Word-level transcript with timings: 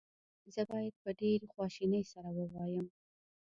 زه 0.53 0.61
باید 0.71 0.93
په 1.03 1.09
ډېرې 1.19 1.47
خواشینۍ 1.53 2.03
سره 2.13 2.29
ووایم. 2.37 2.85